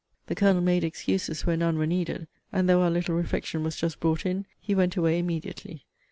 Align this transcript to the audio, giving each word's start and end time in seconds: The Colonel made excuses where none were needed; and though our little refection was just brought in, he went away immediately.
The 0.25 0.33
Colonel 0.33 0.63
made 0.63 0.83
excuses 0.83 1.45
where 1.45 1.55
none 1.55 1.77
were 1.77 1.85
needed; 1.85 2.27
and 2.51 2.67
though 2.67 2.81
our 2.81 2.89
little 2.89 3.13
refection 3.13 3.61
was 3.63 3.75
just 3.75 3.99
brought 3.99 4.25
in, 4.25 4.47
he 4.59 4.73
went 4.73 4.97
away 4.97 5.19
immediately. 5.19 5.85